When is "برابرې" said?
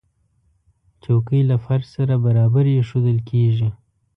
2.25-2.71